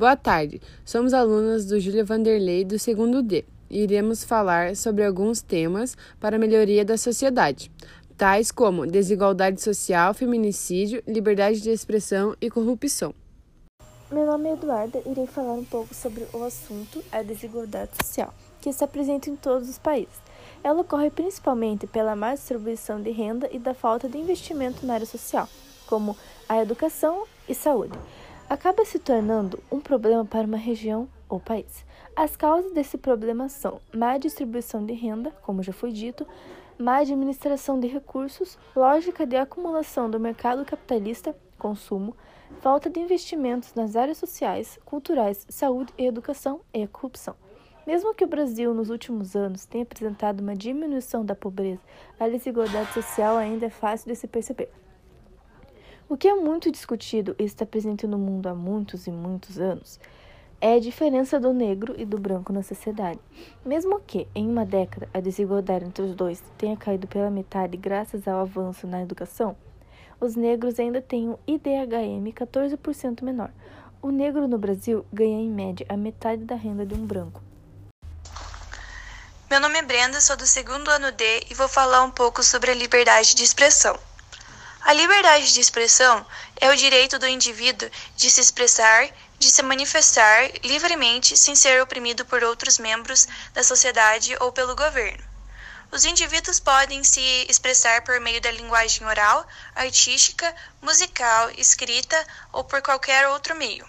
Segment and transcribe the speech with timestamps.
[0.00, 5.42] Boa tarde, somos alunas do Júlia Vanderlei do segundo D e iremos falar sobre alguns
[5.42, 7.70] temas para a melhoria da sociedade,
[8.16, 13.14] tais como desigualdade social, feminicídio, liberdade de expressão e corrupção.
[14.10, 18.32] Meu nome é Eduarda e irei falar um pouco sobre o assunto a desigualdade social,
[18.58, 20.16] que está presente em todos os países.
[20.64, 25.04] Ela ocorre principalmente pela má distribuição de renda e da falta de investimento na área
[25.04, 25.46] social,
[25.86, 26.16] como
[26.48, 27.98] a educação e saúde.
[28.50, 31.86] Acaba se tornando um problema para uma região ou país.
[32.16, 36.26] As causas desse problema são má distribuição de renda, como já foi dito,
[36.76, 42.16] má administração de recursos, lógica de acumulação do mercado capitalista, consumo,
[42.60, 47.36] falta de investimentos nas áreas sociais, culturais, saúde e educação e corrupção.
[47.86, 51.80] Mesmo que o Brasil, nos últimos anos, tenha apresentado uma diminuição da pobreza,
[52.18, 54.72] a desigualdade social ainda é fácil de se perceber.
[56.10, 60.00] O que é muito discutido e está presente no mundo há muitos e muitos anos
[60.60, 63.20] é a diferença do negro e do branco na sociedade.
[63.64, 68.26] Mesmo que, em uma década, a desigualdade entre os dois tenha caído pela metade graças
[68.26, 69.56] ao avanço na educação,
[70.20, 73.52] os negros ainda têm um IDHM 14% menor.
[74.02, 77.40] O negro no Brasil ganha em média a metade da renda de um branco.
[79.48, 82.72] Meu nome é Brenda, sou do segundo ano D e vou falar um pouco sobre
[82.72, 84.09] a liberdade de expressão.
[84.82, 90.50] A liberdade de expressão é o direito do indivíduo de se expressar, de se manifestar
[90.64, 95.22] livremente sem ser oprimido por outros membros da sociedade ou pelo governo.
[95.92, 102.80] Os indivíduos podem se expressar por meio da linguagem oral, artística, musical, escrita ou por
[102.80, 103.86] qualquer outro meio.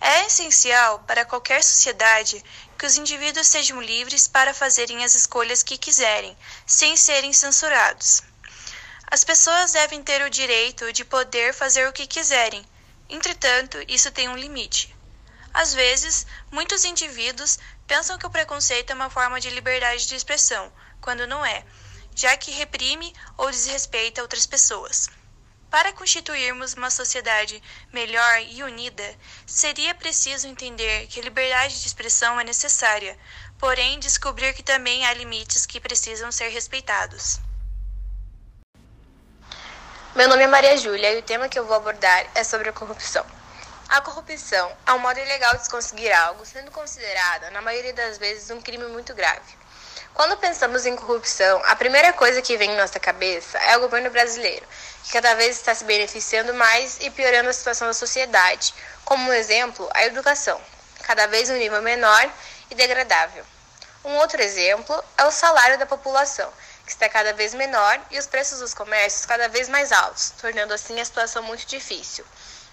[0.00, 2.42] É essencial para qualquer sociedade
[2.76, 8.31] que os indivíduos sejam livres para fazerem as escolhas que quiserem, sem serem censurados.
[9.12, 12.64] As pessoas devem ter o direito de poder fazer o que quiserem,
[13.10, 14.96] entretanto, isso tem um limite.
[15.52, 20.72] Às vezes, muitos indivíduos pensam que o preconceito é uma forma de liberdade de expressão,
[20.98, 21.62] quando não é,
[22.16, 25.10] já que reprime ou desrespeita outras pessoas.
[25.70, 27.62] Para constituirmos uma sociedade
[27.92, 29.14] melhor e unida,
[29.46, 33.18] seria preciso entender que liberdade de expressão é necessária,
[33.58, 37.38] porém descobrir que também há limites que precisam ser respeitados.
[40.14, 42.72] Meu nome é Maria Júlia e o tema que eu vou abordar é sobre a
[42.72, 43.24] corrupção.
[43.88, 48.18] A corrupção é um modo ilegal de se conseguir algo, sendo considerada, na maioria das
[48.18, 49.56] vezes, um crime muito grave.
[50.12, 54.10] Quando pensamos em corrupção, a primeira coisa que vem em nossa cabeça é o governo
[54.10, 54.66] brasileiro,
[55.02, 58.74] que cada vez está se beneficiando mais e piorando a situação da sociedade,
[59.06, 60.60] como um exemplo, a educação,
[61.04, 62.30] cada vez um nível menor
[62.70, 63.46] e degradável.
[64.04, 66.52] Um outro exemplo é o salário da população,
[66.92, 71.00] está cada vez menor e os preços dos comércios cada vez mais altos, tornando assim
[71.00, 72.24] a situação muito difícil.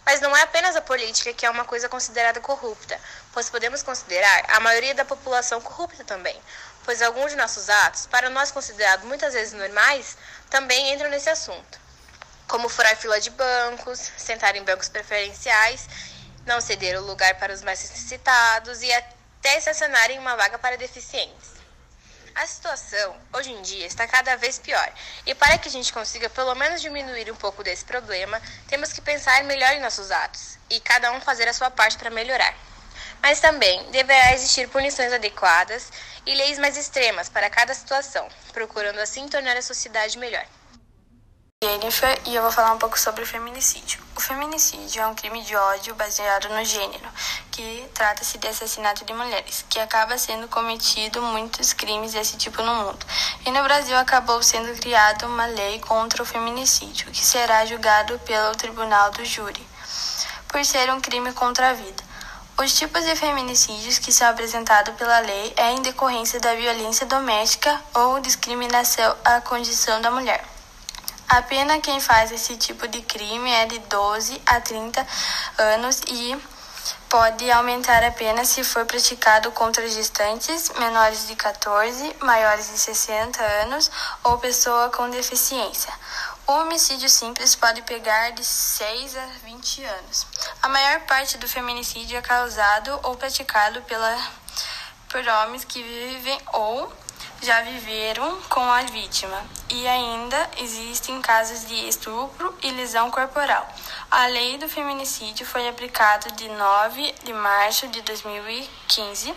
[0.06, 3.00] Mas não é apenas a política que é uma coisa considerada corrupta,
[3.31, 6.40] pois podemos considerar a maioria da população corrupta também,
[6.84, 10.18] pois alguns de nossos atos, para nós considerados muitas vezes normais,
[10.50, 11.80] também entram nesse assunto,
[12.47, 15.88] como furar fila de bancos, sentar em bancos preferenciais,
[16.46, 20.78] não ceder o lugar para os mais necessitados e até estacionar em uma vaga para
[20.78, 21.59] deficientes.
[22.40, 24.94] A situação, hoje em dia, está cada vez pior.
[25.26, 29.02] E para que a gente consiga pelo menos diminuir um pouco desse problema, temos que
[29.02, 32.56] pensar melhor em nossos atos e cada um fazer a sua parte para melhorar.
[33.22, 35.92] Mas também deverá existir punições adequadas
[36.26, 40.46] e leis mais extremas para cada situação, procurando assim tornar a sociedade melhor.
[41.62, 44.02] Jennifer e eu vou falar um pouco sobre o feminicídio.
[44.16, 47.10] O feminicídio é um crime de ódio baseado no gênero,
[47.59, 52.74] que trata-se de assassinato de mulheres, que acaba sendo cometido muitos crimes desse tipo no
[52.74, 53.06] mundo.
[53.46, 58.56] E no Brasil acabou sendo criada uma lei contra o feminicídio, que será julgado pelo
[58.56, 59.62] Tribunal do Júri,
[60.48, 62.02] por ser um crime contra a vida.
[62.58, 67.78] Os tipos de feminicídios que são apresentados pela lei é em decorrência da violência doméstica
[67.94, 70.46] ou discriminação à condição da mulher.
[71.28, 75.06] A pena quem faz esse tipo de crime é de 12 a 30
[75.58, 76.38] anos e
[77.10, 83.42] pode aumentar a pena se for praticado contra gestantes menores de 14, maiores de 60
[83.42, 83.90] anos
[84.24, 85.92] ou pessoa com deficiência.
[86.48, 90.28] O homicídio simples pode pegar de 6 a 20 anos.
[90.62, 94.18] A maior parte do feminicídio é causado ou praticado pela,
[95.10, 96.92] por homens que vivem ou
[97.41, 99.41] já viveram com a vítima.
[99.69, 103.68] E ainda existem casos de estupro e lesão corporal.
[104.09, 109.33] A lei do feminicídio foi aplicada de 9 de março de 2015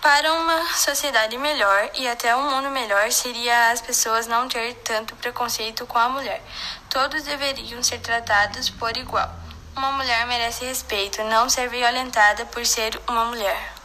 [0.00, 5.14] para uma sociedade melhor e até um mundo melhor seria as pessoas não ter tanto
[5.16, 6.42] preconceito com a mulher.
[6.88, 9.30] Todos deveriam ser tratados por igual.
[9.76, 13.79] uma mulher merece respeito, não ser violentada por ser uma mulher.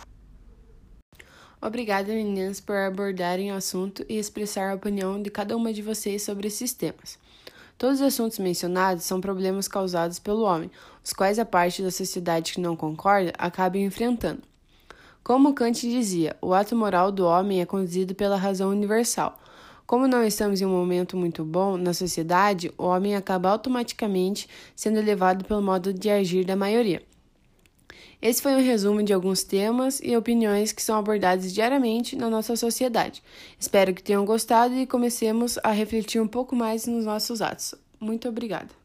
[1.61, 6.21] Obrigada, meninas, por abordarem o assunto e expressar a opinião de cada uma de vocês
[6.21, 7.17] sobre esses temas.
[7.77, 10.71] Todos os assuntos mencionados são problemas causados pelo homem,
[11.03, 14.41] os quais a parte da sociedade que não concorda acaba enfrentando.
[15.23, 19.39] Como Kant dizia, o ato moral do homem é conduzido pela razão universal.
[19.85, 25.01] Como não estamos em um momento muito bom na sociedade, o homem acaba automaticamente sendo
[25.01, 27.01] levado pelo modo de agir da maioria.
[28.21, 32.55] Esse foi um resumo de alguns temas e opiniões que são abordados diariamente na nossa
[32.55, 33.21] sociedade.
[33.59, 37.75] Espero que tenham gostado e comecemos a refletir um pouco mais nos nossos atos.
[37.99, 38.84] Muito obrigada.